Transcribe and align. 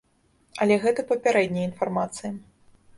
Але 0.65 0.79
гэта 0.87 1.07
папярэдняя 1.13 1.69
інфармацыя. 1.71 2.37